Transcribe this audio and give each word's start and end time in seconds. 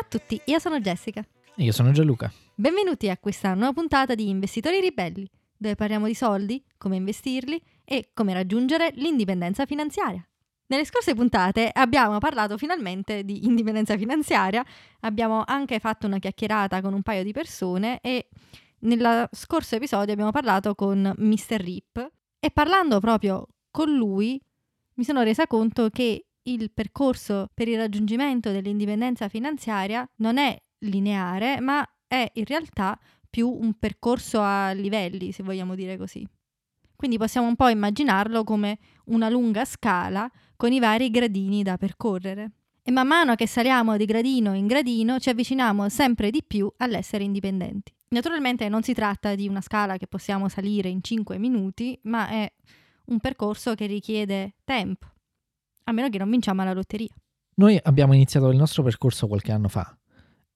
Ciao 0.00 0.08
a 0.08 0.18
tutti, 0.18 0.40
io 0.46 0.58
sono 0.58 0.80
Jessica. 0.80 1.22
E 1.54 1.62
io 1.62 1.72
sono 1.72 1.92
Gianluca. 1.92 2.32
Benvenuti 2.54 3.10
a 3.10 3.18
questa 3.18 3.52
nuova 3.52 3.74
puntata 3.74 4.14
di 4.14 4.30
Investitori 4.30 4.80
Ribelli, 4.80 5.28
dove 5.54 5.74
parliamo 5.74 6.06
di 6.06 6.14
soldi, 6.14 6.64
come 6.78 6.96
investirli 6.96 7.60
e 7.84 8.08
come 8.14 8.32
raggiungere 8.32 8.92
l'indipendenza 8.94 9.66
finanziaria. 9.66 10.26
Nelle 10.68 10.86
scorse 10.86 11.12
puntate 11.12 11.68
abbiamo 11.70 12.16
parlato 12.16 12.56
finalmente 12.56 13.24
di 13.26 13.44
indipendenza 13.44 13.98
finanziaria, 13.98 14.64
abbiamo 15.00 15.42
anche 15.44 15.78
fatto 15.80 16.06
una 16.06 16.18
chiacchierata 16.18 16.80
con 16.80 16.94
un 16.94 17.02
paio 17.02 17.22
di 17.22 17.32
persone 17.32 18.00
e 18.00 18.28
nello 18.78 19.28
scorso 19.32 19.76
episodio 19.76 20.14
abbiamo 20.14 20.30
parlato 20.30 20.74
con 20.74 21.12
Mr. 21.14 21.60
Rip 21.60 22.10
e 22.40 22.50
parlando 22.50 23.00
proprio 23.00 23.46
con 23.70 23.94
lui 23.94 24.40
mi 24.94 25.04
sono 25.04 25.22
resa 25.22 25.46
conto 25.46 25.90
che 25.90 26.24
il 26.44 26.70
percorso 26.72 27.48
per 27.52 27.68
il 27.68 27.76
raggiungimento 27.76 28.50
dell'indipendenza 28.50 29.28
finanziaria 29.28 30.08
non 30.16 30.38
è 30.38 30.60
lineare, 30.80 31.60
ma 31.60 31.86
è 32.06 32.30
in 32.34 32.44
realtà 32.44 32.98
più 33.28 33.48
un 33.48 33.74
percorso 33.78 34.40
a 34.40 34.72
livelli, 34.72 35.32
se 35.32 35.42
vogliamo 35.42 35.74
dire 35.74 35.96
così. 35.96 36.26
Quindi 36.96 37.16
possiamo 37.16 37.46
un 37.46 37.56
po' 37.56 37.68
immaginarlo 37.68 38.44
come 38.44 38.78
una 39.06 39.28
lunga 39.28 39.64
scala 39.64 40.30
con 40.56 40.72
i 40.72 40.78
vari 40.78 41.10
gradini 41.10 41.62
da 41.62 41.78
percorrere. 41.78 42.50
E 42.82 42.90
man 42.90 43.06
mano 43.06 43.34
che 43.34 43.46
saliamo 43.46 43.96
di 43.96 44.04
gradino 44.04 44.54
in 44.54 44.66
gradino 44.66 45.18
ci 45.18 45.30
avviciniamo 45.30 45.88
sempre 45.88 46.30
di 46.30 46.42
più 46.46 46.70
all'essere 46.78 47.24
indipendenti. 47.24 47.94
Naturalmente 48.08 48.68
non 48.68 48.82
si 48.82 48.92
tratta 48.92 49.34
di 49.34 49.46
una 49.46 49.60
scala 49.60 49.96
che 49.96 50.08
possiamo 50.08 50.48
salire 50.48 50.88
in 50.88 51.02
5 51.02 51.38
minuti, 51.38 51.98
ma 52.02 52.28
è 52.28 52.52
un 53.06 53.20
percorso 53.20 53.74
che 53.74 53.86
richiede 53.86 54.54
tempo, 54.64 55.06
a 55.84 55.92
meno 55.92 56.08
che 56.08 56.18
non 56.18 56.30
vinciamo 56.30 56.62
alla 56.62 56.72
lotteria. 56.72 57.14
Noi 57.54 57.78
abbiamo 57.82 58.14
iniziato 58.14 58.48
il 58.50 58.56
nostro 58.56 58.82
percorso 58.82 59.26
qualche 59.26 59.52
anno 59.52 59.68
fa 59.68 59.96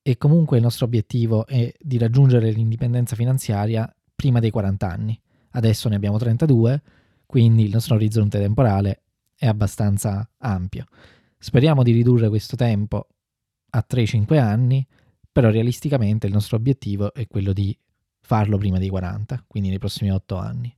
e 0.01 0.17
comunque 0.17 0.59
il 0.59 0.63
nostro 0.63 0.87
obiettivo 0.87 1.47
è 1.47 1.73
di 1.79 1.99
raggiungere 1.99 2.51
l'indipendenza 2.51 3.17
finanziaria 3.17 3.93
prima 4.15 4.41
dei 4.41 4.51
40 4.51 4.89
anni. 4.89 5.21
Adesso 5.51 5.89
ne 5.89 5.97
abbiamo 5.97 6.19
32, 6.19 6.83
quindi 7.27 7.65
il 7.65 7.73
nostro 7.73 7.95
orizzonte 7.95 8.39
temporale 8.39 9.03
è 9.37 9.47
abbastanza 9.47 10.29
ampio. 10.39 10.87
Speriamo 11.39 11.83
di 11.83 11.93
ridurre 11.93 12.29
questo 12.29 12.57
tempo 12.57 13.07
a 13.71 13.85
3-5 13.89 14.39
anni, 14.39 14.87
però 15.31 15.51
realisticamente 15.51 16.27
il 16.27 16.33
nostro 16.33 16.57
obiettivo 16.57 17.13
è 17.13 17.27
quello 17.27 17.53
di 17.53 17.77
farlo 18.21 18.57
prima 18.57 18.79
dei 18.79 18.89
40, 18.89 19.45
quindi 19.47 19.69
nei 19.69 19.79
prossimi 19.79 20.11
8 20.11 20.37
anni. 20.37 20.75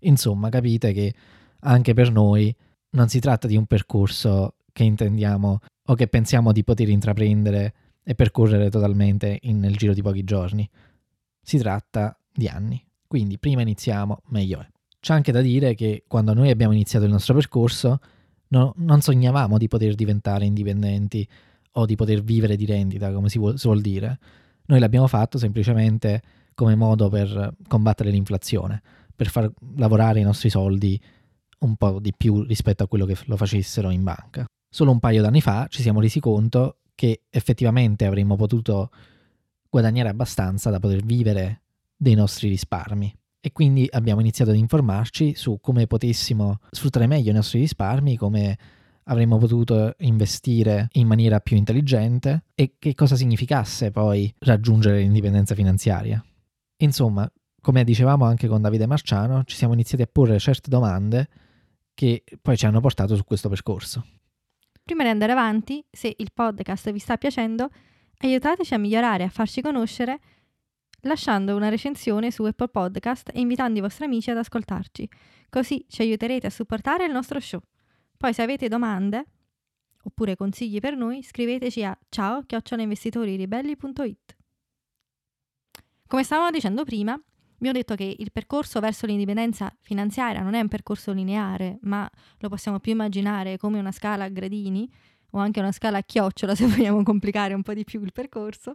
Insomma, 0.00 0.48
capite 0.48 0.92
che 0.92 1.14
anche 1.60 1.94
per 1.94 2.12
noi 2.12 2.54
non 2.90 3.08
si 3.08 3.20
tratta 3.20 3.46
di 3.46 3.56
un 3.56 3.66
percorso 3.66 4.54
che 4.72 4.84
intendiamo 4.84 5.58
o 5.86 5.94
che 5.94 6.06
pensiamo 6.06 6.52
di 6.52 6.64
poter 6.64 6.88
intraprendere 6.88 7.74
e 8.02 8.14
percorrere 8.14 8.70
totalmente 8.70 9.38
in, 9.42 9.58
nel 9.58 9.76
giro 9.76 9.92
di 9.92 10.02
pochi 10.02 10.24
giorni. 10.24 10.68
Si 11.40 11.58
tratta 11.58 12.18
di 12.32 12.46
anni. 12.48 12.82
Quindi 13.06 13.38
prima 13.38 13.62
iniziamo, 13.62 14.22
meglio 14.28 14.60
è. 14.60 14.68
C'è 15.00 15.14
anche 15.14 15.32
da 15.32 15.40
dire 15.40 15.74
che 15.74 16.04
quando 16.06 16.34
noi 16.34 16.50
abbiamo 16.50 16.72
iniziato 16.72 17.04
il 17.04 17.10
nostro 17.10 17.34
percorso 17.34 18.00
no, 18.48 18.74
non 18.76 19.00
sognavamo 19.00 19.58
di 19.58 19.68
poter 19.68 19.94
diventare 19.94 20.44
indipendenti 20.44 21.26
o 21.72 21.86
di 21.86 21.96
poter 21.96 22.22
vivere 22.22 22.56
di 22.56 22.66
rendita, 22.66 23.12
come 23.12 23.28
si 23.28 23.38
vuol, 23.38 23.58
si 23.58 23.66
vuol 23.66 23.80
dire. 23.80 24.18
Noi 24.66 24.80
l'abbiamo 24.80 25.06
fatto 25.06 25.38
semplicemente 25.38 26.22
come 26.54 26.74
modo 26.74 27.08
per 27.08 27.54
combattere 27.68 28.10
l'inflazione, 28.10 28.82
per 29.14 29.28
far 29.28 29.50
lavorare 29.76 30.20
i 30.20 30.24
nostri 30.24 30.50
soldi 30.50 31.00
un 31.60 31.76
po' 31.76 31.98
di 32.00 32.12
più 32.16 32.42
rispetto 32.42 32.82
a 32.82 32.88
quello 32.88 33.06
che 33.06 33.16
lo 33.24 33.36
facessero 33.36 33.90
in 33.90 34.02
banca. 34.02 34.46
Solo 34.68 34.90
un 34.90 35.00
paio 35.00 35.22
d'anni 35.22 35.40
fa 35.40 35.66
ci 35.68 35.82
siamo 35.82 36.00
resi 36.00 36.20
conto 36.20 36.78
che 36.94 37.22
effettivamente 37.30 38.04
avremmo 38.04 38.36
potuto 38.36 38.90
guadagnare 39.68 40.08
abbastanza 40.08 40.70
da 40.70 40.78
poter 40.78 41.04
vivere 41.04 41.62
dei 41.96 42.14
nostri 42.14 42.48
risparmi 42.48 43.14
e 43.40 43.52
quindi 43.52 43.88
abbiamo 43.90 44.20
iniziato 44.20 44.50
ad 44.50 44.56
informarci 44.56 45.34
su 45.34 45.58
come 45.60 45.86
potessimo 45.86 46.58
sfruttare 46.70 47.06
meglio 47.06 47.30
i 47.30 47.34
nostri 47.34 47.60
risparmi, 47.60 48.16
come 48.16 48.58
avremmo 49.04 49.38
potuto 49.38 49.94
investire 49.98 50.88
in 50.92 51.06
maniera 51.06 51.40
più 51.40 51.56
intelligente 51.56 52.44
e 52.54 52.74
che 52.78 52.94
cosa 52.94 53.16
significasse 53.16 53.90
poi 53.90 54.32
raggiungere 54.40 55.00
l'indipendenza 55.00 55.54
finanziaria. 55.54 56.22
Insomma, 56.78 57.30
come 57.60 57.84
dicevamo 57.84 58.24
anche 58.24 58.48
con 58.48 58.60
Davide 58.60 58.86
Marciano, 58.86 59.44
ci 59.44 59.56
siamo 59.56 59.72
iniziati 59.72 60.02
a 60.02 60.08
porre 60.10 60.38
certe 60.38 60.68
domande 60.68 61.28
che 61.98 62.22
poi 62.40 62.56
ci 62.56 62.64
hanno 62.64 62.78
portato 62.78 63.16
su 63.16 63.24
questo 63.24 63.48
percorso. 63.48 64.06
Prima 64.84 65.02
di 65.02 65.08
andare 65.08 65.32
avanti, 65.32 65.84
se 65.90 66.14
il 66.16 66.30
podcast 66.32 66.92
vi 66.92 67.00
sta 67.00 67.16
piacendo, 67.16 67.70
aiutateci 68.18 68.72
a 68.72 68.78
migliorare 68.78 69.24
e 69.24 69.26
a 69.26 69.30
farci 69.30 69.60
conoscere 69.60 70.20
lasciando 71.00 71.56
una 71.56 71.68
recensione 71.68 72.30
su 72.30 72.44
Apple 72.44 72.68
Podcast 72.68 73.32
e 73.34 73.40
invitando 73.40 73.78
i 73.78 73.82
vostri 73.82 74.04
amici 74.04 74.30
ad 74.30 74.36
ascoltarci. 74.36 75.08
Così 75.50 75.86
ci 75.88 76.02
aiuterete 76.02 76.46
a 76.46 76.50
supportare 76.50 77.04
il 77.04 77.10
nostro 77.10 77.40
show. 77.40 77.60
Poi 78.16 78.32
se 78.32 78.42
avete 78.42 78.68
domande 78.68 79.24
oppure 80.04 80.36
consigli 80.36 80.78
per 80.78 80.94
noi, 80.94 81.24
scriveteci 81.24 81.82
a 81.82 81.98
ciao 82.10 82.44
chiocciolainvestitoriribelli.it. 82.44 84.36
Come 86.06 86.22
stavamo 86.22 86.50
dicendo 86.52 86.84
prima, 86.84 87.20
Abbiamo 87.58 87.76
detto 87.76 87.96
che 87.96 88.14
il 88.16 88.30
percorso 88.30 88.78
verso 88.78 89.04
l'indipendenza 89.04 89.74
finanziaria 89.80 90.42
non 90.42 90.54
è 90.54 90.60
un 90.60 90.68
percorso 90.68 91.12
lineare, 91.12 91.78
ma 91.82 92.08
lo 92.38 92.48
possiamo 92.48 92.78
più 92.78 92.92
immaginare 92.92 93.56
come 93.56 93.80
una 93.80 93.90
scala 93.90 94.24
a 94.24 94.28
gradini 94.28 94.88
o 95.30 95.38
anche 95.38 95.58
una 95.58 95.72
scala 95.72 95.98
a 95.98 96.02
chiocciola 96.02 96.54
se 96.56 96.66
vogliamo 96.66 97.02
complicare 97.02 97.54
un 97.54 97.62
po' 97.62 97.74
di 97.74 97.82
più 97.82 98.00
il 98.02 98.12
percorso. 98.12 98.74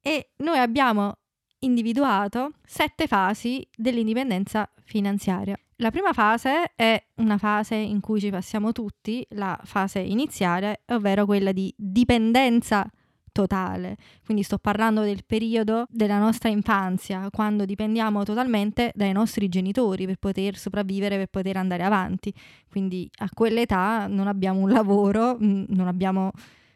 E 0.00 0.30
noi 0.36 0.58
abbiamo 0.58 1.18
individuato 1.58 2.52
sette 2.64 3.06
fasi 3.06 3.66
dell'indipendenza 3.76 4.68
finanziaria. 4.84 5.56
La 5.76 5.90
prima 5.90 6.14
fase 6.14 6.72
è 6.74 7.02
una 7.16 7.36
fase 7.36 7.74
in 7.74 8.00
cui 8.00 8.20
ci 8.20 8.30
passiamo 8.30 8.72
tutti, 8.72 9.24
la 9.30 9.58
fase 9.64 9.98
iniziale, 9.98 10.82
ovvero 10.86 11.26
quella 11.26 11.52
di 11.52 11.72
dipendenza 11.76 12.80
finanziaria 12.80 13.01
totale. 13.32 13.96
Quindi 14.24 14.42
sto 14.42 14.58
parlando 14.58 15.02
del 15.02 15.24
periodo 15.26 15.86
della 15.88 16.18
nostra 16.18 16.48
infanzia, 16.48 17.28
quando 17.30 17.64
dipendiamo 17.64 18.22
totalmente 18.22 18.92
dai 18.94 19.12
nostri 19.12 19.48
genitori 19.48 20.06
per 20.06 20.16
poter 20.16 20.56
sopravvivere, 20.56 21.16
per 21.16 21.28
poter 21.28 21.56
andare 21.56 21.82
avanti. 21.82 22.32
Quindi 22.68 23.10
a 23.18 23.28
quell'età 23.32 24.06
non 24.06 24.28
abbiamo 24.28 24.60
un 24.60 24.70
lavoro, 24.70 25.36
mm, 25.42 25.64
non 25.68 25.88
abbiamo, 25.88 26.30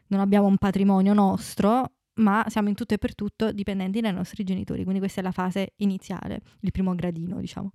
non 0.08 0.20
abbiamo 0.20 0.46
un 0.46 0.56
patrimonio 0.56 1.14
nostro, 1.14 1.92
ma 2.14 2.44
siamo 2.48 2.68
in 2.68 2.74
tutto 2.74 2.94
e 2.94 2.98
per 2.98 3.14
tutto 3.14 3.52
dipendenti 3.52 4.00
dai 4.00 4.12
nostri 4.12 4.44
genitori. 4.44 4.82
Quindi 4.82 5.00
questa 5.00 5.20
è 5.20 5.22
la 5.22 5.32
fase 5.32 5.74
iniziale, 5.76 6.40
il 6.60 6.72
primo 6.72 6.94
gradino, 6.94 7.38
diciamo. 7.38 7.72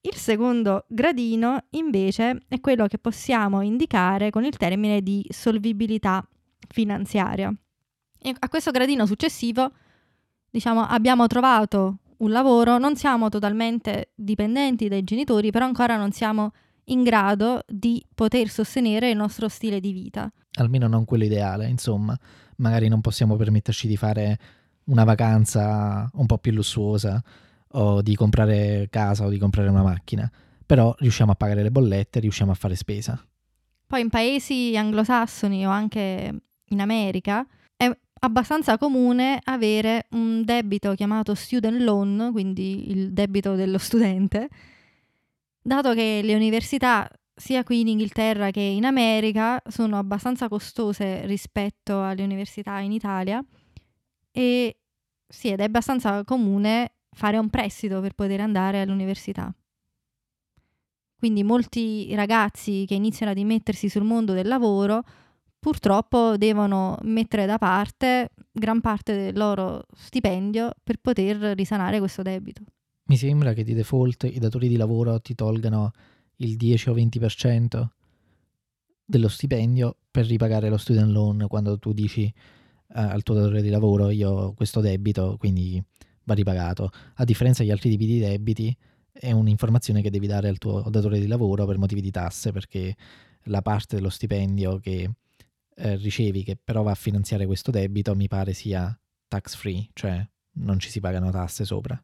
Il 0.00 0.14
secondo 0.14 0.86
gradino 0.88 1.64
invece 1.70 2.44
è 2.48 2.60
quello 2.60 2.86
che 2.86 2.98
possiamo 2.98 3.62
indicare 3.62 4.30
con 4.30 4.44
il 4.44 4.56
termine 4.56 5.02
di 5.02 5.26
solvibilità 5.28 6.26
finanziaria. 6.68 7.52
E 8.20 8.34
a 8.38 8.48
questo 8.48 8.70
gradino 8.70 9.06
successivo, 9.06 9.70
diciamo, 10.50 10.82
abbiamo 10.82 11.26
trovato 11.26 11.98
un 12.18 12.30
lavoro, 12.30 12.78
non 12.78 12.96
siamo 12.96 13.28
totalmente 13.28 14.10
dipendenti 14.14 14.88
dai 14.88 15.04
genitori, 15.04 15.50
però 15.50 15.64
ancora 15.64 15.96
non 15.96 16.10
siamo 16.12 16.52
in 16.84 17.02
grado 17.02 17.62
di 17.66 18.04
poter 18.14 18.48
sostenere 18.48 19.10
il 19.10 19.16
nostro 19.16 19.48
stile 19.48 19.80
di 19.80 19.92
vita. 19.92 20.30
Almeno 20.58 20.88
non 20.88 21.04
quello 21.04 21.24
ideale, 21.24 21.68
insomma. 21.68 22.18
Magari 22.56 22.88
non 22.88 23.00
possiamo 23.00 23.36
permetterci 23.36 23.86
di 23.86 23.96
fare 23.96 24.38
una 24.84 25.04
vacanza 25.04 26.10
un 26.14 26.26
po' 26.26 26.38
più 26.38 26.52
lussuosa 26.52 27.22
o 27.72 28.02
di 28.02 28.16
comprare 28.16 28.88
casa 28.90 29.26
o 29.26 29.28
di 29.28 29.38
comprare 29.38 29.68
una 29.68 29.82
macchina, 29.82 30.30
però 30.64 30.94
riusciamo 30.98 31.32
a 31.32 31.34
pagare 31.34 31.62
le 31.62 31.70
bollette, 31.70 32.20
riusciamo 32.20 32.50
a 32.50 32.54
fare 32.54 32.74
spesa. 32.74 33.22
Poi 33.86 34.00
in 34.00 34.08
paesi 34.08 34.76
anglosassoni 34.76 35.66
o 35.66 35.70
anche 35.70 36.34
in 36.64 36.80
America 36.80 37.46
abbastanza 38.20 38.78
comune 38.78 39.40
avere 39.44 40.06
un 40.10 40.44
debito 40.44 40.94
chiamato 40.94 41.34
student 41.34 41.80
loan, 41.80 42.30
quindi 42.32 42.90
il 42.90 43.12
debito 43.12 43.54
dello 43.54 43.78
studente, 43.78 44.48
dato 45.60 45.94
che 45.94 46.20
le 46.22 46.34
università 46.34 47.08
sia 47.34 47.62
qui 47.62 47.80
in 47.80 47.88
Inghilterra 47.88 48.50
che 48.50 48.60
in 48.60 48.84
America 48.84 49.62
sono 49.68 49.96
abbastanza 49.96 50.48
costose 50.48 51.24
rispetto 51.26 52.02
alle 52.02 52.24
università 52.24 52.78
in 52.80 52.90
Italia 52.92 53.42
e 54.32 54.76
sì, 55.26 55.48
ed 55.48 55.60
è 55.60 55.64
abbastanza 55.64 56.24
comune 56.24 56.92
fare 57.10 57.38
un 57.38 57.48
prestito 57.50 58.00
per 58.00 58.14
poter 58.14 58.40
andare 58.40 58.80
all'università. 58.80 59.52
Quindi 61.18 61.42
molti 61.42 62.14
ragazzi 62.14 62.84
che 62.86 62.94
iniziano 62.94 63.32
ad 63.32 63.38
immettersi 63.38 63.88
sul 63.88 64.04
mondo 64.04 64.32
del 64.32 64.46
lavoro 64.46 65.02
purtroppo 65.68 66.38
devono 66.38 66.96
mettere 67.02 67.44
da 67.44 67.58
parte 67.58 68.30
gran 68.50 68.80
parte 68.80 69.14
del 69.14 69.36
loro 69.36 69.84
stipendio 69.94 70.70
per 70.82 70.96
poter 70.96 71.36
risanare 71.54 71.98
questo 71.98 72.22
debito. 72.22 72.62
Mi 73.08 73.18
sembra 73.18 73.52
che 73.52 73.64
di 73.64 73.74
default 73.74 74.24
i 74.24 74.38
datori 74.38 74.66
di 74.66 74.76
lavoro 74.76 75.20
ti 75.20 75.34
tolgano 75.34 75.90
il 76.36 76.56
10 76.56 76.88
o 76.88 76.94
20% 76.94 77.86
dello 79.04 79.28
stipendio 79.28 79.98
per 80.10 80.24
ripagare 80.24 80.70
lo 80.70 80.78
student 80.78 81.10
loan 81.10 81.44
quando 81.48 81.78
tu 81.78 81.92
dici 81.92 82.32
al 82.92 83.22
tuo 83.22 83.34
datore 83.34 83.60
di 83.60 83.68
lavoro 83.68 84.08
io 84.08 84.30
ho 84.30 84.54
questo 84.54 84.80
debito, 84.80 85.36
quindi 85.38 85.82
va 86.24 86.32
ripagato. 86.32 86.90
A 87.16 87.24
differenza 87.24 87.62
degli 87.62 87.72
altri 87.72 87.90
tipi 87.90 88.06
di 88.06 88.20
debiti, 88.20 88.74
è 89.12 89.32
un'informazione 89.32 90.00
che 90.00 90.08
devi 90.08 90.26
dare 90.26 90.48
al 90.48 90.56
tuo 90.56 90.88
datore 90.88 91.20
di 91.20 91.26
lavoro 91.26 91.66
per 91.66 91.76
motivi 91.76 92.00
di 92.00 92.10
tasse, 92.10 92.52
perché 92.52 92.96
la 93.44 93.60
parte 93.60 93.96
dello 93.96 94.08
stipendio 94.08 94.78
che 94.78 95.10
eh, 95.78 95.96
ricevi, 95.96 96.42
che 96.42 96.58
però 96.62 96.82
va 96.82 96.90
a 96.90 96.96
finanziare 96.96 97.46
questo 97.46 97.70
debito, 97.70 98.14
mi 98.14 98.28
pare 98.28 98.52
sia 98.52 98.96
tax 99.28 99.54
free, 99.54 99.88
cioè 99.92 100.26
non 100.60 100.78
ci 100.78 100.90
si 100.90 101.00
pagano 101.00 101.30
tasse 101.30 101.64
sopra. 101.64 102.02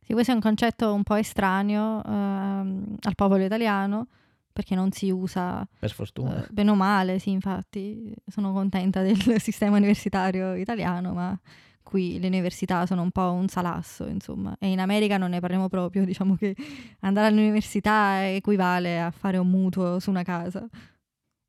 Sì, 0.00 0.12
questo 0.12 0.32
è 0.32 0.34
un 0.34 0.40
concetto 0.40 0.92
un 0.92 1.02
po' 1.02 1.16
estraneo 1.16 2.04
ehm, 2.04 2.96
al 3.00 3.14
popolo 3.14 3.44
italiano 3.44 4.06
perché 4.52 4.74
non 4.74 4.92
si 4.92 5.10
usa 5.10 5.66
per 5.78 5.90
fortuna. 5.90 6.44
Eh, 6.44 6.48
bene 6.50 6.70
o 6.70 6.74
male, 6.74 7.18
sì, 7.18 7.30
infatti 7.30 8.14
sono 8.26 8.52
contenta 8.52 9.02
del 9.02 9.18
sistema 9.40 9.76
universitario 9.76 10.54
italiano, 10.54 11.12
ma 11.12 11.38
qui 11.82 12.18
le 12.18 12.26
università 12.26 12.86
sono 12.86 13.02
un 13.02 13.10
po' 13.10 13.32
un 13.32 13.48
salasso, 13.48 14.06
insomma, 14.06 14.56
e 14.58 14.68
in 14.68 14.80
America 14.80 15.18
non 15.18 15.30
ne 15.30 15.40
parliamo 15.40 15.68
proprio, 15.68 16.04
diciamo 16.04 16.36
che 16.36 16.54
andare 17.00 17.26
all'università 17.28 18.28
equivale 18.28 19.00
a 19.00 19.10
fare 19.10 19.38
un 19.38 19.48
mutuo 19.48 19.98
su 19.98 20.10
una 20.10 20.22
casa. 20.22 20.66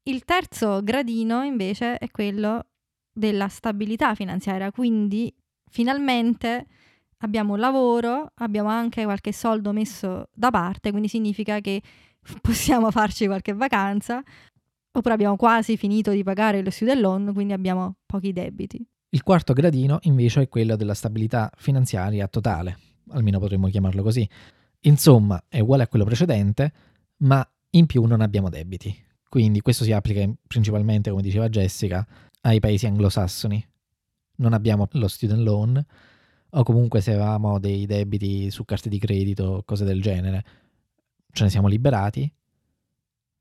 Il 0.07 0.23
terzo 0.23 0.81
gradino 0.83 1.43
invece 1.43 1.97
è 1.97 2.09
quello 2.09 2.67
della 3.11 3.49
stabilità 3.49 4.15
finanziaria, 4.15 4.71
quindi 4.71 5.33
finalmente 5.69 6.65
abbiamo 7.17 7.57
lavoro, 7.57 8.31
abbiamo 8.35 8.69
anche 8.69 9.03
qualche 9.03 9.33
soldo 9.33 9.73
messo 9.73 10.29
da 10.31 10.49
parte, 10.49 10.91
quindi 10.91 11.09
significa 11.09 11.59
che 11.59 11.81
possiamo 12.41 12.89
farci 12.89 13.25
qualche 13.25 13.51
vacanza, 13.51 14.23
oppure 14.93 15.13
abbiamo 15.13 15.35
quasi 15.35 15.75
finito 15.75 16.11
di 16.11 16.23
pagare 16.23 16.63
lo 16.63 16.69
student 16.69 17.01
loan, 17.01 17.33
quindi 17.33 17.51
abbiamo 17.51 17.95
pochi 18.05 18.31
debiti. 18.31 18.81
Il 19.09 19.23
quarto 19.23 19.51
gradino 19.51 19.99
invece 20.03 20.43
è 20.43 20.47
quello 20.47 20.77
della 20.77 20.93
stabilità 20.93 21.51
finanziaria 21.57 22.29
totale, 22.29 22.77
almeno 23.09 23.39
potremmo 23.39 23.67
chiamarlo 23.67 24.03
così. 24.03 24.25
Insomma, 24.81 25.43
è 25.49 25.59
uguale 25.59 25.83
a 25.83 25.87
quello 25.89 26.05
precedente, 26.05 26.71
ma 27.23 27.45
in 27.71 27.87
più 27.87 28.05
non 28.05 28.21
abbiamo 28.21 28.47
debiti. 28.47 29.03
Quindi 29.29 29.61
questo 29.61 29.83
si 29.83 29.91
applica 29.91 30.29
principalmente, 30.47 31.09
come 31.09 31.21
diceva 31.21 31.49
Jessica, 31.49 32.05
ai 32.41 32.59
paesi 32.59 32.85
anglosassoni. 32.85 33.65
Non 34.37 34.53
abbiamo 34.53 34.87
lo 34.91 35.07
student 35.07 35.41
loan, 35.41 35.85
o 36.49 36.63
comunque 36.63 37.01
se 37.01 37.11
avevamo 37.11 37.59
dei 37.59 37.85
debiti 37.85 38.49
su 38.51 38.63
carte 38.65 38.89
di 38.89 38.99
credito, 38.99 39.63
cose 39.65 39.83
del 39.83 40.01
genere, 40.01 40.45
ce 41.31 41.43
ne 41.43 41.49
siamo 41.49 41.67
liberati 41.67 42.31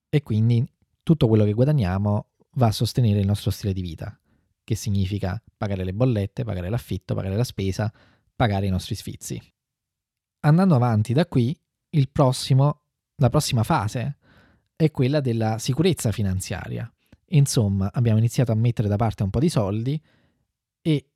e 0.08 0.22
quindi 0.22 0.66
tutto 1.02 1.28
quello 1.28 1.44
che 1.44 1.52
guadagniamo 1.52 2.26
va 2.54 2.66
a 2.66 2.72
sostenere 2.72 3.20
il 3.20 3.26
nostro 3.26 3.50
stile 3.50 3.72
di 3.72 3.80
vita 3.80 4.18
che 4.66 4.74
significa 4.74 5.40
pagare 5.56 5.84
le 5.84 5.94
bollette, 5.94 6.42
pagare 6.42 6.68
l'affitto, 6.68 7.14
pagare 7.14 7.36
la 7.36 7.44
spesa, 7.44 7.92
pagare 8.34 8.66
i 8.66 8.70
nostri 8.70 8.96
sfizi. 8.96 9.40
Andando 10.40 10.74
avanti 10.74 11.12
da 11.12 11.24
qui, 11.26 11.56
prossimo, 12.10 12.80
la 13.14 13.30
prossima 13.30 13.62
fase 13.62 14.16
è 14.76 14.90
quella 14.90 15.20
della 15.20 15.58
sicurezza 15.58 16.12
finanziaria. 16.12 16.90
Insomma, 17.30 17.90
abbiamo 17.92 18.18
iniziato 18.18 18.52
a 18.52 18.54
mettere 18.54 18.88
da 18.88 18.96
parte 18.96 19.22
un 19.22 19.30
po' 19.30 19.40
di 19.40 19.48
soldi 19.48 20.00
e 20.82 21.10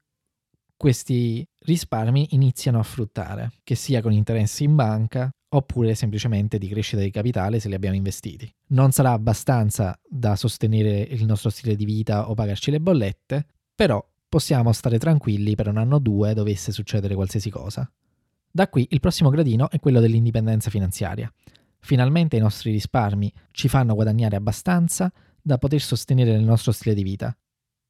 questi 0.77 1.47
risparmi 1.61 2.29
iniziano 2.31 2.79
a 2.79 2.83
fruttare, 2.83 3.53
che 3.63 3.75
sia 3.75 4.01
con 4.01 4.13
interessi 4.13 4.65
in 4.65 4.75
banca 4.75 5.31
oppure 5.53 5.95
semplicemente 5.95 6.59
di 6.59 6.69
crescita 6.69 7.03
di 7.03 7.11
capitale 7.11 7.61
se 7.61 7.69
li 7.69 7.75
abbiamo 7.75 7.97
investiti. 7.97 8.53
Non 8.69 8.93
sarà 8.93 9.13
abbastanza 9.13 9.99
da 10.09 10.37
sostenere 10.37 11.01
il 11.01 11.27
nostro 11.27 11.51
stile 11.51 11.77
di 11.77 11.85
vita 11.85 12.31
o 12.31 12.35
pagarci 12.35 12.71
le 12.71 12.81
bollette, 12.81 13.47
però 13.75 14.05
possiamo 14.29 14.73
stare 14.73 14.99
tranquilli 14.99 15.55
per 15.55 15.69
un 15.69 15.77
anno 15.77 15.97
o 15.97 15.99
due 15.99 16.35
dovesse 16.35 16.73
succedere 16.73 17.15
qualsiasi 17.15 17.51
cosa. 17.51 17.91
Da 18.51 18.69
qui 18.69 18.87
il 18.91 19.01
prossimo 19.01 19.29
gradino 19.29 19.71
è 19.71 19.79
quello 19.81 20.01
dell'indipendenza 20.01 20.71
finanziaria. 20.71 21.31
Finalmente 21.81 22.37
i 22.37 22.41
nostri 22.41 22.71
risparmi 22.71 23.33
ci 23.51 23.69
fanno 23.69 23.95
guadagnare 23.95 24.37
abbastanza 24.37 25.13
da 25.41 25.59
poter 25.59 25.81
sostenere 25.81 26.33
il 26.33 26.45
nostro 26.45 26.73
stile 26.73 26.95
di 26.95 27.03
vita. 27.03 27.37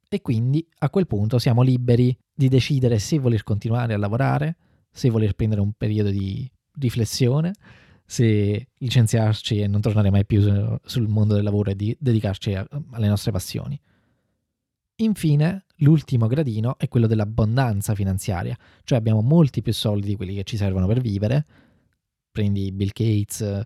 E 0.08 0.22
quindi 0.22 0.66
a 0.78 0.90
quel 0.90 1.06
punto 1.06 1.38
siamo 1.38 1.62
liberi 1.62 2.16
di 2.32 2.48
decidere 2.48 2.98
se 2.98 3.18
voler 3.18 3.42
continuare 3.42 3.94
a 3.94 3.98
lavorare, 3.98 4.56
se 4.90 5.10
voler 5.10 5.34
prendere 5.34 5.60
un 5.60 5.72
periodo 5.72 6.10
di 6.10 6.50
riflessione 6.78 7.52
se 8.10 8.70
licenziarci 8.78 9.60
e 9.60 9.68
non 9.68 9.80
tornare 9.80 10.10
mai 10.10 10.26
più 10.26 10.42
sul 10.82 11.06
mondo 11.06 11.34
del 11.34 11.44
lavoro 11.44 11.70
e 11.70 11.76
di 11.76 11.96
dedicarci 11.96 12.54
a, 12.54 12.66
alle 12.90 13.06
nostre 13.06 13.30
passioni. 13.30 13.80
Infine, 14.96 15.66
l'ultimo 15.76 16.26
gradino 16.26 16.76
è 16.76 16.88
quello 16.88 17.06
dell'abbondanza 17.06 17.94
finanziaria, 17.94 18.58
cioè 18.82 18.98
abbiamo 18.98 19.20
molti 19.20 19.62
più 19.62 19.72
soldi 19.72 20.08
di 20.08 20.16
quelli 20.16 20.34
che 20.34 20.42
ci 20.42 20.56
servono 20.56 20.88
per 20.88 21.00
vivere. 21.00 21.46
Prendi 22.30 22.70
Bill 22.72 22.90
Gates, 22.92 23.64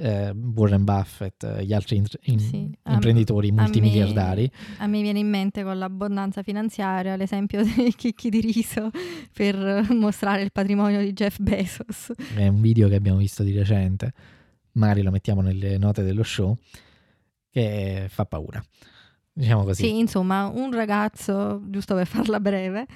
eh, 0.00 0.30
Warren 0.54 0.84
Buffett, 0.84 1.44
eh, 1.44 1.64
gli 1.64 1.72
altri 1.72 1.96
int- 1.96 2.18
in- 2.22 2.38
sì, 2.38 2.70
imprenditori 2.86 3.52
multimiliardari. 3.52 4.44
A 4.44 4.50
me, 4.50 4.76
a 4.84 4.86
me, 4.86 5.02
viene 5.02 5.18
in 5.18 5.28
mente 5.28 5.62
con 5.62 5.78
l'abbondanza 5.78 6.42
finanziaria 6.42 7.16
l'esempio 7.16 7.62
dei 7.76 7.94
chicchi 7.94 8.30
di 8.30 8.40
riso 8.40 8.90
per 9.32 9.86
mostrare 9.90 10.42
il 10.42 10.52
patrimonio 10.52 11.00
di 11.00 11.12
Jeff 11.12 11.38
Bezos. 11.38 12.12
È 12.34 12.46
un 12.46 12.60
video 12.60 12.88
che 12.88 12.94
abbiamo 12.94 13.18
visto 13.18 13.42
di 13.42 13.52
recente, 13.52 14.12
magari 14.72 15.02
lo 15.02 15.10
mettiamo 15.10 15.42
nelle 15.42 15.76
note 15.78 16.02
dello 16.02 16.22
show, 16.22 16.56
che 17.50 18.06
fa 18.08 18.24
paura. 18.24 18.62
Diciamo 19.32 19.64
così. 19.64 19.84
Sì, 19.84 19.98
insomma, 19.98 20.46
un 20.46 20.72
ragazzo, 20.72 21.62
giusto 21.68 21.94
per 21.94 22.06
farla 22.06 22.40
breve, 22.40 22.86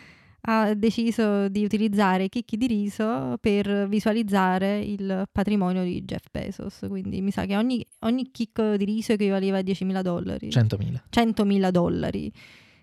ha 0.47 0.75
deciso 0.75 1.49
di 1.49 1.65
utilizzare 1.65 2.25
i 2.25 2.29
chicchi 2.29 2.57
di 2.57 2.67
riso 2.67 3.37
per 3.41 3.89
visualizzare 3.89 4.79
il 4.81 5.27
patrimonio 5.31 5.83
di 5.85 6.03
Jeff 6.05 6.27
Bezos. 6.31 6.85
Quindi 6.87 7.23
mi 7.23 7.31
sa 7.31 7.47
che 7.47 7.57
ogni, 7.57 7.85
ogni 8.01 8.31
chicco 8.31 8.77
di 8.77 8.85
riso 8.85 9.13
equivaleva 9.13 9.59
a 9.59 9.63
10.000 9.63 10.03
dollari. 10.03 10.49
100.000. 10.49 11.03
100.000 11.11 11.71
dollari. 11.71 12.31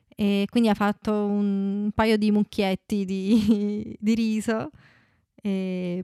E 0.08 0.48
quindi 0.50 0.70
ha 0.70 0.74
fatto 0.74 1.26
un 1.26 1.92
paio 1.94 2.18
di 2.18 2.32
mucchietti 2.32 3.06
di, 3.06 3.96
di 4.00 4.16
riso. 4.16 4.72
E, 5.36 6.04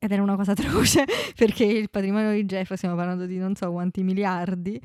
ed 0.00 0.12
era 0.12 0.22
una 0.22 0.36
cosa 0.36 0.52
atroce 0.58 1.04
perché 1.34 1.64
il 1.64 1.90
patrimonio 1.90 2.32
di 2.32 2.44
Jeff, 2.44 2.72
stiamo 2.74 2.94
parlando 2.94 3.26
di 3.26 3.36
non 3.36 3.56
so 3.56 3.72
quanti 3.72 4.04
miliardi 4.04 4.80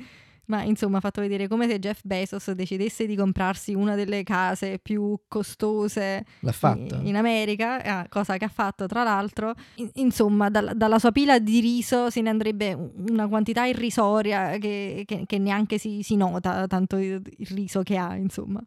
ma 0.46 0.64
insomma 0.64 0.98
ha 0.98 1.00
fatto 1.00 1.22
vedere 1.22 1.48
come 1.48 1.68
se 1.68 1.80
Jeff 1.80 2.02
Bezos 2.04 2.52
decidesse 2.52 3.06
di 3.06 3.16
comprarsi 3.16 3.74
una 3.74 3.96
delle 3.96 4.24
case 4.24 4.80
più 4.80 5.18
costose 5.28 6.26
in, 6.42 7.02
in 7.04 7.16
America, 7.16 8.04
eh, 8.04 8.10
cosa 8.10 8.38
che 8.38 8.46
ha 8.46 8.50
fatto 8.50 8.86
tra 8.88 9.04
l'altro. 9.04 9.54
In, 9.76 9.90
insomma, 9.96 10.50
dal, 10.50 10.74
dalla 10.76 11.00
sua 11.00 11.12
pila 11.12 11.40
di 11.40 11.60
riso 11.60 12.10
se 12.10 12.22
ne 12.22 12.30
andrebbe 12.30 12.74
una 13.10 13.28
quantità 13.28 13.66
irrisoria 13.66 14.58
che, 14.58 15.04
che, 15.06 15.24
che 15.26 15.38
neanche 15.38 15.78
si, 15.78 16.02
si, 16.04 16.16
nota 16.16 16.68
tanto 16.68 16.98
il, 16.98 17.22
il 17.38 17.48
riso 17.48 17.82
che 17.84 17.98
ha, 17.98 18.16
insomma. 18.16 18.62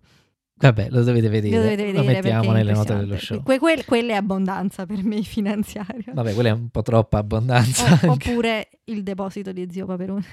Vabbè, 0.59 0.89
lo 0.89 1.03
dovete 1.03 1.29
vedere. 1.29 1.55
Lo, 1.55 1.63
dovete 1.63 1.85
vedere 1.85 1.99
lo 1.99 2.13
mettiamo 2.13 2.53
nelle 2.53 2.73
note 2.73 2.97
dello 2.97 3.19
show. 3.19 3.43
Que- 3.43 3.59
que- 3.59 3.85
quella 3.85 4.15
è 4.15 4.17
abbondanza 4.17 4.87
per 4.87 5.05
me 5.05 5.21
finanziaria. 5.23 6.15
Vabbè, 6.15 6.33
quella 6.33 6.49
è 6.49 6.53
un 6.53 6.71
po' 6.71 6.81
troppa 6.81 7.19
abbondanza. 7.19 8.01
O- 8.05 8.13
oppure 8.13 8.69
il 8.85 9.03
deposito 9.03 9.53
di 9.53 9.69
zio 9.71 9.85
Paperone. 9.85 10.25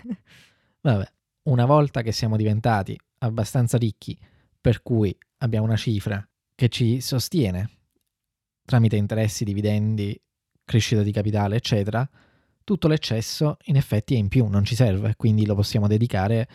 Vabbè, 0.79 1.11
una 1.43 1.65
volta 1.65 2.01
che 2.01 2.11
siamo 2.11 2.37
diventati 2.37 2.97
abbastanza 3.19 3.77
ricchi, 3.77 4.17
per 4.59 4.81
cui 4.81 5.15
abbiamo 5.39 5.65
una 5.65 5.75
cifra 5.75 6.25
che 6.55 6.69
ci 6.69 7.01
sostiene 7.01 7.69
tramite 8.65 8.95
interessi, 8.95 9.43
dividendi, 9.43 10.19
crescita 10.63 11.01
di 11.01 11.11
capitale, 11.11 11.57
eccetera, 11.57 12.07
tutto 12.63 12.87
l'eccesso 12.87 13.57
in 13.65 13.75
effetti 13.75 14.15
è 14.15 14.17
in 14.17 14.29
più, 14.29 14.47
non 14.47 14.63
ci 14.63 14.75
serve, 14.75 15.15
quindi 15.17 15.45
lo 15.45 15.55
possiamo 15.55 15.87
dedicare, 15.87 16.47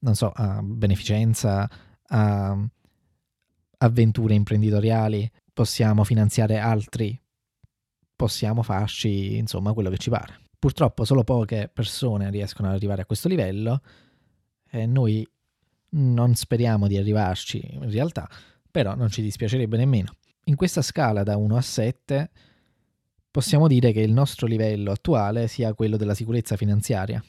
non 0.00 0.14
so, 0.14 0.30
a 0.34 0.62
beneficenza, 0.62 1.68
a 2.06 2.68
avventure 3.78 4.34
imprenditoriali, 4.34 5.30
possiamo 5.52 6.04
finanziare 6.04 6.58
altri, 6.58 7.20
possiamo 8.16 8.62
farci, 8.62 9.36
insomma, 9.36 9.74
quello 9.74 9.90
che 9.90 9.98
ci 9.98 10.08
pare. 10.08 10.40
Purtroppo 10.58 11.04
solo 11.04 11.24
poche 11.24 11.70
persone 11.72 12.30
riescono 12.30 12.68
ad 12.68 12.74
arrivare 12.74 13.02
a 13.02 13.06
questo 13.06 13.28
livello 13.28 13.82
eh, 14.70 14.86
noi 14.86 15.26
non 15.90 16.34
speriamo 16.34 16.86
di 16.86 16.96
arrivarci 16.96 17.62
in 17.72 17.90
realtà, 17.90 18.28
però 18.70 18.94
non 18.94 19.08
ci 19.08 19.22
dispiacerebbe 19.22 19.76
nemmeno. 19.76 20.14
In 20.44 20.56
questa 20.56 20.82
scala 20.82 21.22
da 21.22 21.36
1 21.36 21.56
a 21.56 21.60
7 21.60 22.30
possiamo 23.30 23.68
dire 23.68 23.92
che 23.92 24.00
il 24.00 24.12
nostro 24.12 24.46
livello 24.46 24.90
attuale 24.90 25.48
sia 25.48 25.74
quello 25.74 25.96
della 25.96 26.14
sicurezza 26.14 26.56
finanziaria. 26.56 27.22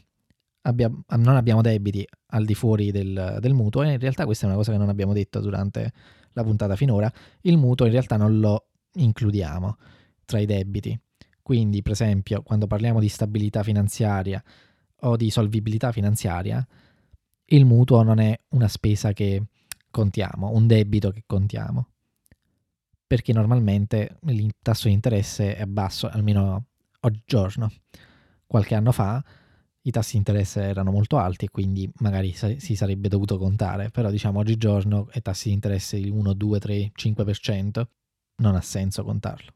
Abbiamo, 0.63 1.03
non 1.17 1.35
abbiamo 1.35 1.61
debiti 1.61 2.07
al 2.27 2.45
di 2.45 2.53
fuori 2.53 2.91
del, 2.91 3.37
del, 3.39 3.53
mutuo 3.53 3.81
e 3.81 3.93
in 3.93 3.99
realtà 3.99 4.25
questa 4.25 4.45
è 4.45 4.47
una 4.47 4.57
cosa 4.57 4.71
che 4.71 4.77
non 4.77 4.89
abbiamo 4.89 5.13
detto 5.13 5.39
durante 5.39 5.91
la 6.33 6.43
puntata 6.43 6.75
finora. 6.75 7.11
Il 7.41 7.57
mutuo 7.57 7.87
in 7.87 7.91
realtà 7.91 8.15
non 8.15 8.39
lo 8.39 8.67
includiamo 8.93 9.77
tra 10.25 10.39
i 10.39 10.45
debiti. 10.45 10.97
Quindi, 11.41 11.81
per 11.81 11.93
esempio, 11.93 12.43
quando 12.43 12.67
parliamo 12.67 12.99
di 12.99 13.09
stabilità 13.09 13.63
finanziaria 13.63 14.41
o 15.01 15.15
di 15.15 15.31
solvibilità 15.31 15.91
finanziaria, 15.91 16.65
il 17.51 17.65
mutuo 17.65 18.01
non 18.03 18.19
è 18.19 18.37
una 18.49 18.67
spesa 18.67 19.13
che 19.13 19.43
contiamo, 19.89 20.51
un 20.51 20.67
debito 20.67 21.11
che 21.11 21.23
contiamo. 21.25 21.87
Perché 23.05 23.33
normalmente 23.33 24.17
il 24.27 24.53
tasso 24.61 24.87
di 24.87 24.93
interesse 24.93 25.55
è 25.55 25.65
basso, 25.65 26.07
almeno 26.07 26.67
oggigiorno. 27.01 27.69
Qualche 28.45 28.75
anno 28.75 28.91
fa 28.91 29.23
i 29.83 29.91
tassi 29.91 30.11
di 30.11 30.17
interesse 30.19 30.61
erano 30.61 30.91
molto 30.91 31.17
alti 31.17 31.45
e 31.45 31.49
quindi 31.49 31.89
magari 31.97 32.33
si 32.33 32.75
sarebbe 32.75 33.09
dovuto 33.09 33.37
contare, 33.37 33.89
però 33.89 34.09
diciamo 34.09 34.39
oggigiorno 34.39 35.09
i 35.13 35.21
tassi 35.21 35.49
di 35.49 35.55
interesse 35.55 35.99
di 35.99 36.09
1, 36.09 36.33
2, 36.33 36.59
3, 36.59 36.91
5% 36.93 37.87
non 38.37 38.55
ha 38.55 38.61
senso 38.61 39.03
contarlo. 39.03 39.51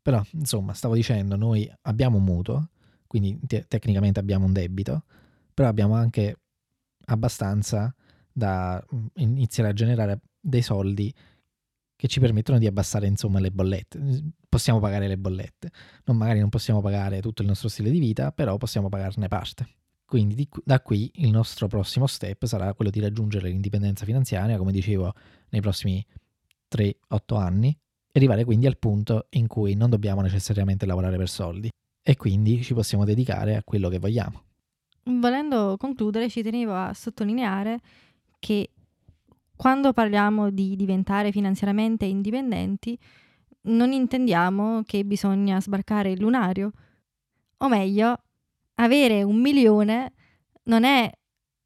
Però 0.00 0.22
insomma, 0.32 0.74
stavo 0.74 0.94
dicendo, 0.94 1.34
noi 1.34 1.68
abbiamo 1.82 2.18
un 2.18 2.24
mutuo, 2.24 2.68
quindi 3.06 3.40
te- 3.46 3.64
tecnicamente 3.66 4.20
abbiamo 4.20 4.44
un 4.44 4.52
debito, 4.52 5.04
però 5.52 5.68
abbiamo 5.68 5.94
anche 5.94 6.36
abbastanza 7.06 7.94
da 8.32 8.84
mm, 8.94 9.06
iniziare 9.16 9.70
a 9.70 9.72
generare 9.72 10.20
dei 10.40 10.62
soldi 10.62 11.14
che 11.96 12.08
ci 12.08 12.20
permettono 12.20 12.58
di 12.58 12.66
abbassare 12.66 13.06
insomma 13.06 13.40
le 13.40 13.50
bollette. 13.50 14.00
Possiamo 14.48 14.80
pagare 14.80 15.08
le 15.08 15.16
bollette, 15.16 15.70
non, 16.04 16.16
magari 16.16 16.40
non 16.40 16.48
possiamo 16.48 16.80
pagare 16.80 17.20
tutto 17.20 17.42
il 17.42 17.48
nostro 17.48 17.68
stile 17.68 17.90
di 17.90 17.98
vita, 17.98 18.32
però 18.32 18.56
possiamo 18.56 18.88
pagarne 18.88 19.28
parte. 19.28 19.66
Quindi 20.04 20.34
di, 20.34 20.48
da 20.64 20.80
qui 20.80 21.10
il 21.14 21.30
nostro 21.30 21.66
prossimo 21.66 22.06
step 22.06 22.44
sarà 22.44 22.72
quello 22.74 22.90
di 22.90 23.00
raggiungere 23.00 23.48
l'indipendenza 23.48 24.04
finanziaria, 24.04 24.58
come 24.58 24.70
dicevo, 24.70 25.14
nei 25.48 25.60
prossimi 25.60 26.04
3-8 26.70 26.94
anni, 27.36 27.68
e 27.70 28.18
arrivare 28.18 28.44
quindi 28.44 28.66
al 28.66 28.78
punto 28.78 29.26
in 29.30 29.46
cui 29.46 29.74
non 29.74 29.90
dobbiamo 29.90 30.20
necessariamente 30.20 30.86
lavorare 30.86 31.16
per 31.16 31.28
soldi 31.28 31.68
e 32.00 32.16
quindi 32.16 32.62
ci 32.62 32.74
possiamo 32.74 33.04
dedicare 33.04 33.56
a 33.56 33.62
quello 33.64 33.88
che 33.88 33.98
vogliamo. 33.98 34.42
Volendo 35.04 35.76
concludere, 35.78 36.28
ci 36.28 36.42
tenevo 36.42 36.74
a 36.74 36.94
sottolineare 36.94 37.78
che 38.38 38.70
quando 39.56 39.92
parliamo 39.92 40.50
di 40.50 40.76
diventare 40.76 41.30
finanziariamente 41.30 42.04
indipendenti, 42.04 42.98
non 43.62 43.92
intendiamo 43.92 44.82
che 44.84 45.04
bisogna 45.04 45.60
sbarcare 45.60 46.10
il 46.10 46.20
lunario. 46.20 46.72
O 47.58 47.68
meglio, 47.68 48.16
avere 48.74 49.22
un 49.22 49.36
milione 49.40 50.12
non 50.64 50.84
è 50.84 51.10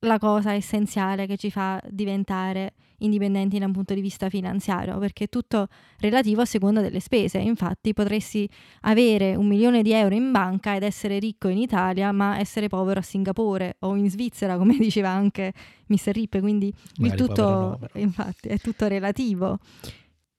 la 0.00 0.18
cosa 0.18 0.52
essenziale 0.52 1.26
che 1.26 1.36
ci 1.36 1.50
fa 1.50 1.80
diventare 1.88 2.74
indipendenti 2.98 3.58
da 3.58 3.66
un 3.66 3.72
punto 3.72 3.94
di 3.94 4.00
vista 4.00 4.28
finanziario, 4.28 4.98
perché 4.98 5.24
è 5.24 5.28
tutto 5.28 5.68
relativo 5.98 6.40
a 6.40 6.44
seconda 6.44 6.80
delle 6.80 7.00
spese. 7.00 7.38
Infatti 7.38 7.92
potresti 7.92 8.48
avere 8.82 9.34
un 9.34 9.46
milione 9.46 9.82
di 9.82 9.92
euro 9.92 10.14
in 10.14 10.30
banca 10.30 10.74
ed 10.74 10.82
essere 10.82 11.18
ricco 11.18 11.48
in 11.48 11.58
Italia, 11.58 12.12
ma 12.12 12.38
essere 12.38 12.68
povero 12.68 13.00
a 13.00 13.02
Singapore 13.02 13.76
o 13.80 13.94
in 13.96 14.10
Svizzera, 14.10 14.56
come 14.56 14.76
diceva 14.78 15.10
anche 15.10 15.52
Mr. 15.86 16.12
Rippe, 16.12 16.40
quindi 16.40 16.72
il 16.96 17.14
tutto, 17.14 17.78
infatti, 17.94 18.48
è 18.48 18.58
tutto 18.58 18.86
relativo. 18.88 19.58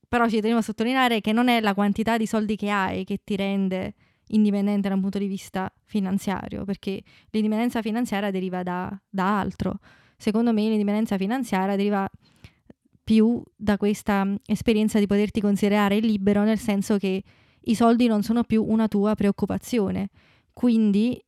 Però 0.07 0.27
ci 0.27 0.41
tenevo 0.41 0.59
a 0.59 0.63
sottolineare 0.63 1.21
che 1.21 1.31
non 1.31 1.49
è 1.49 1.61
la 1.61 1.75
quantità 1.75 2.17
di 2.17 2.25
soldi 2.25 2.55
che 2.55 2.69
hai 2.69 3.03
che 3.03 3.19
ti 3.23 3.35
rende 3.35 3.93
indipendente 4.29 4.89
da 4.89 4.95
un 4.95 5.01
punto 5.01 5.19
di 5.19 5.27
vista 5.27 5.71
finanziario, 5.85 6.65
perché 6.65 7.01
l'indipendenza 7.29 7.81
finanziaria 7.81 8.31
deriva 8.31 8.63
da, 8.63 8.99
da 9.07 9.39
altro. 9.39 9.79
Secondo 10.17 10.51
me 10.51 10.67
l'indipendenza 10.67 11.17
finanziaria 11.17 11.75
deriva 11.75 12.09
più 13.09 13.41
da 13.55 13.75
questa 13.75 14.23
esperienza 14.45 14.99
di 14.99 15.07
poterti 15.07 15.41
considerare 15.41 15.97
libero, 15.97 16.43
nel 16.43 16.59
senso 16.59 16.99
che 16.99 17.23
i 17.59 17.73
soldi 17.73 18.05
non 18.05 18.21
sono 18.21 18.43
più 18.43 18.63
una 18.63 18.87
tua 18.87 19.15
preoccupazione. 19.15 20.09
Quindi 20.53 21.19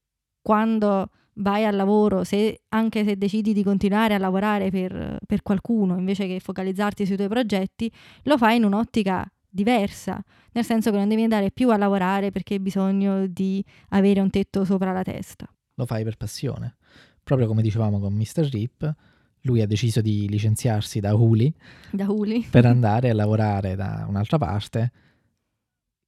quando 0.43 1.09
vai 1.37 1.65
al 1.65 1.75
lavoro, 1.75 2.23
se, 2.23 2.61
anche 2.69 3.03
se 3.03 3.17
decidi 3.17 3.51
di 3.51 3.63
continuare 3.63 4.13
a 4.13 4.19
lavorare 4.19 4.69
per, 4.69 5.17
per 5.25 5.41
qualcuno 5.41 5.97
invece 5.97 6.27
che 6.27 6.39
focalizzarti 6.39 7.03
sui 7.03 7.15
tuoi 7.15 7.29
progetti, 7.29 7.91
lo 8.25 8.37
fai 8.37 8.57
in 8.57 8.65
un'ottica 8.65 9.27
diversa, 9.49 10.23
nel 10.51 10.63
senso 10.63 10.91
che 10.91 10.97
non 10.97 11.09
devi 11.09 11.23
andare 11.23 11.49
più 11.49 11.71
a 11.71 11.77
lavorare 11.77 12.29
perché 12.29 12.53
hai 12.53 12.59
bisogno 12.59 13.25
di 13.25 13.65
avere 13.89 14.19
un 14.19 14.29
tetto 14.29 14.65
sopra 14.65 14.91
la 14.91 15.01
testa. 15.01 15.51
Lo 15.73 15.87
fai 15.87 16.03
per 16.03 16.15
passione. 16.15 16.75
Proprio 17.23 17.47
come 17.47 17.63
dicevamo 17.63 17.99
con 17.99 18.13
Mr. 18.13 18.47
Rip, 18.51 18.95
lui 19.41 19.61
ha 19.61 19.67
deciso 19.67 20.01
di 20.01 20.27
licenziarsi 20.27 20.99
da 20.99 21.15
Huli, 21.15 21.53
da 21.91 22.09
Huli. 22.09 22.47
per 22.49 22.65
andare 22.65 23.09
a 23.09 23.13
lavorare 23.13 23.75
da 23.75 24.05
un'altra 24.07 24.37
parte 24.37 24.91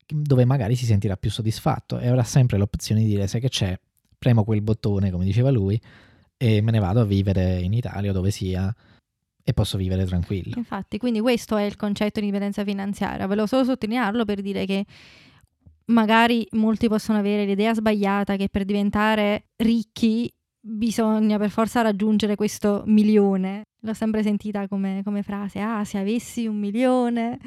dove 0.06 0.46
magari 0.46 0.76
si 0.76 0.86
sentirà 0.86 1.16
più 1.16 1.32
soddisfatto 1.32 2.00
e 2.00 2.08
avrà 2.08 2.24
sempre 2.24 2.58
l'opzione 2.58 3.02
di 3.02 3.08
dire 3.08 3.28
sai 3.28 3.42
che 3.42 3.50
c'è, 3.50 3.80
premo 4.18 4.44
quel 4.44 4.62
bottone 4.62 5.12
come 5.12 5.26
diceva 5.26 5.50
lui 5.50 5.80
e 6.38 6.62
me 6.62 6.72
ne 6.72 6.80
vado 6.80 7.00
a 7.02 7.06
vivere 7.06 7.60
in 7.60 7.74
Italia 7.74 8.12
dove 8.12 8.30
sia 8.30 8.74
e 9.46 9.54
posso 9.54 9.78
vivere 9.78 10.06
tranquillo. 10.06 10.54
Infatti, 10.58 10.98
quindi 10.98 11.20
questo 11.20 11.58
è 11.58 11.64
il 11.64 11.76
concetto 11.76 12.20
di 12.20 12.28
indipendenza 12.28 12.64
finanziaria. 12.64 13.28
Volevo 13.28 13.46
solo 13.46 13.66
sottolinearlo 13.66 14.24
per 14.24 14.42
dire 14.42 14.66
che 14.66 14.86
magari 15.86 16.48
molti 16.52 16.88
possono 16.88 17.18
avere 17.18 17.46
l'idea 17.46 17.74
sbagliata 17.74 18.38
che 18.38 18.48
per 18.50 18.64
diventare 18.64 19.48
ricchi 19.58 20.32
bisogna 20.66 21.38
per 21.38 21.50
forza 21.50 21.82
raggiungere 21.82 22.36
questo 22.36 22.84
milione. 22.86 23.66
L'ho 23.82 23.94
sempre 23.94 24.24
sentita 24.24 24.68
come, 24.68 25.02
come 25.04 25.22
frase, 25.22 25.60
ah, 25.60 25.84
se 25.84 25.98
avessi 25.98 26.48
un 26.48 26.58
milione 26.58 27.38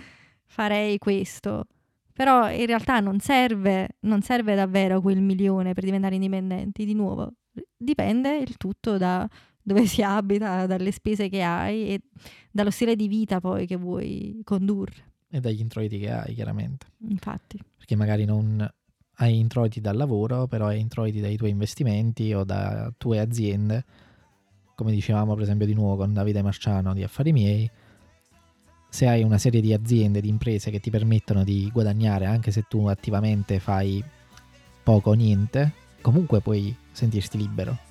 farei 0.44 0.98
questo. 0.98 1.66
Però 2.12 2.50
in 2.50 2.66
realtà 2.66 3.00
non 3.00 3.18
serve, 3.18 3.96
non 4.00 4.22
serve 4.22 4.54
davvero 4.54 5.00
quel 5.00 5.20
milione 5.20 5.72
per 5.72 5.84
diventare 5.84 6.14
indipendenti. 6.14 6.84
Di 6.84 6.94
nuovo, 6.94 7.32
dipende 7.76 8.36
il 8.36 8.56
tutto 8.56 8.96
da 8.96 9.28
dove 9.62 9.86
si 9.86 10.00
abita, 10.02 10.66
dalle 10.66 10.92
spese 10.92 11.28
che 11.28 11.42
hai 11.42 11.88
e 11.88 12.00
dallo 12.52 12.70
stile 12.70 12.94
di 12.94 13.08
vita 13.08 13.40
poi 13.40 13.66
che 13.66 13.76
vuoi 13.76 14.40
condurre. 14.44 15.14
E 15.28 15.40
dagli 15.40 15.60
introiti 15.60 15.98
che 15.98 16.10
hai, 16.10 16.34
chiaramente. 16.34 16.86
Infatti. 17.08 17.58
Perché 17.76 17.96
magari 17.96 18.24
non 18.24 18.66
hai 19.16 19.38
introiti 19.38 19.80
dal 19.80 19.96
lavoro, 19.96 20.46
però 20.46 20.66
hai 20.66 20.80
introiti 20.80 21.20
dai 21.20 21.36
tuoi 21.36 21.50
investimenti 21.50 22.32
o 22.32 22.44
da 22.44 22.92
tue 22.96 23.18
aziende. 23.18 23.84
Come 24.74 24.92
dicevamo, 24.92 25.34
per 25.34 25.42
esempio, 25.42 25.66
di 25.66 25.74
nuovo 25.74 25.96
con 25.96 26.12
Davide 26.12 26.42
Marciano 26.42 26.92
di 26.92 27.02
Affari 27.02 27.32
Miei, 27.32 27.70
se 28.88 29.06
hai 29.06 29.22
una 29.22 29.38
serie 29.38 29.60
di 29.60 29.72
aziende, 29.72 30.20
di 30.20 30.28
imprese 30.28 30.70
che 30.70 30.80
ti 30.80 30.90
permettono 30.90 31.44
di 31.44 31.70
guadagnare 31.72 32.26
anche 32.26 32.50
se 32.50 32.64
tu 32.68 32.86
attivamente 32.86 33.58
fai 33.58 34.02
poco 34.82 35.10
o 35.10 35.14
niente, 35.14 35.72
comunque 36.00 36.40
puoi 36.40 36.74
sentirti 36.92 37.36
libero 37.36 37.86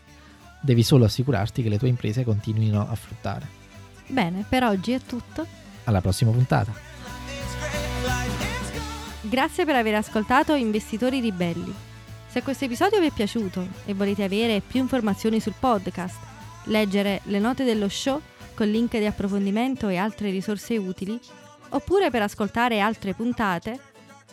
devi 0.66 0.84
solo 0.84 1.06
assicurarti 1.06 1.62
che 1.62 1.70
le 1.70 1.78
tue 1.78 1.88
imprese 1.88 2.24
continuino 2.24 2.90
a 2.90 2.96
fruttare. 2.96 3.48
Bene, 4.08 4.44
per 4.50 4.64
oggi 4.64 4.92
è 4.92 5.00
tutto. 5.00 5.46
Alla 5.86 6.02
prossima 6.02 6.32
puntata. 6.32 6.85
Grazie 9.28 9.66
per 9.66 9.76
aver 9.76 9.96
ascoltato 9.96 10.54
Investitori 10.54 11.20
Ribelli. 11.20 11.74
Se 12.28 12.44
questo 12.44 12.66
episodio 12.66 13.00
vi 13.00 13.08
è 13.08 13.12
piaciuto 13.12 13.68
e 13.86 13.96
volete 13.96 14.24
avere 14.24 14.62
più 14.62 14.80
informazioni 14.80 15.40
sul 15.40 15.56
podcast, 15.60 16.18
leggere 16.66 17.22
le 17.24 17.40
note 17.40 17.64
dello 17.64 17.90
show 17.90 18.22
con 18.54 18.70
link 18.70 18.96
di 18.96 19.06
approfondimento 19.06 19.88
e 19.88 19.98
altre 19.98 20.30
risorse 20.30 20.78
utili, 20.78 21.20
oppure 21.70 22.12
per 22.12 22.22
ascoltare 22.22 22.80
altre 22.80 23.16
puntate, 23.16 23.80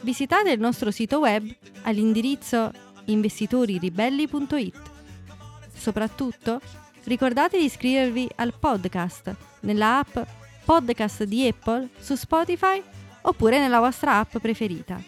visitate 0.02 0.50
il 0.50 0.60
nostro 0.60 0.90
sito 0.90 1.20
web 1.20 1.50
all'indirizzo 1.84 2.70
investitoriribelli.it. 3.06 4.80
Soprattutto, 5.74 6.60
ricordate 7.04 7.56
di 7.56 7.64
iscrivervi 7.64 8.28
al 8.36 8.52
podcast 8.58 9.34
nella 9.60 10.00
app 10.00 10.18
Podcast 10.64 11.24
di 11.24 11.48
Apple 11.48 11.88
su 11.98 12.14
Spotify 12.14 12.82
oppure 13.22 13.58
nella 13.58 13.80
vostra 13.80 14.18
app 14.18 14.36
preferita. 14.38 15.00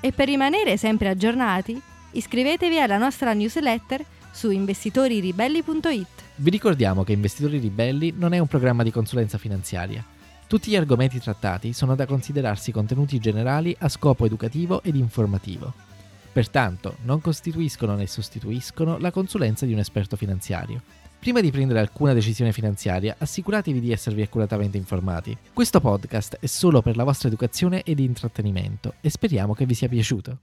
E 0.00 0.12
per 0.12 0.26
rimanere 0.26 0.76
sempre 0.76 1.08
aggiornati, 1.08 1.80
iscrivetevi 2.12 2.80
alla 2.80 2.98
nostra 2.98 3.32
newsletter 3.32 4.04
su 4.30 4.50
investitoriribelli.it. 4.50 6.06
Vi 6.36 6.50
ricordiamo 6.50 7.04
che 7.04 7.12
Investitori 7.12 7.58
Ribelli 7.58 8.12
non 8.16 8.34
è 8.34 8.38
un 8.38 8.46
programma 8.46 8.82
di 8.82 8.90
consulenza 8.90 9.38
finanziaria. 9.38 10.04
Tutti 10.46 10.70
gli 10.70 10.76
argomenti 10.76 11.18
trattati 11.18 11.72
sono 11.72 11.94
da 11.94 12.06
considerarsi 12.06 12.70
contenuti 12.70 13.18
generali 13.18 13.74
a 13.80 13.88
scopo 13.88 14.26
educativo 14.26 14.82
ed 14.82 14.94
informativo. 14.94 15.72
Pertanto 16.30 16.96
non 17.04 17.22
costituiscono 17.22 17.94
né 17.94 18.06
sostituiscono 18.06 18.98
la 18.98 19.10
consulenza 19.10 19.64
di 19.64 19.72
un 19.72 19.78
esperto 19.78 20.16
finanziario. 20.16 20.82
Prima 21.18 21.40
di 21.40 21.50
prendere 21.50 21.80
alcuna 21.80 22.12
decisione 22.12 22.52
finanziaria, 22.52 23.16
assicuratevi 23.18 23.80
di 23.80 23.92
esservi 23.92 24.22
accuratamente 24.22 24.76
informati. 24.76 25.36
Questo 25.52 25.80
podcast 25.80 26.38
è 26.40 26.46
solo 26.46 26.82
per 26.82 26.96
la 26.96 27.04
vostra 27.04 27.28
educazione 27.28 27.82
ed 27.82 27.98
intrattenimento 27.98 28.94
e 29.00 29.10
speriamo 29.10 29.54
che 29.54 29.66
vi 29.66 29.74
sia 29.74 29.88
piaciuto. 29.88 30.38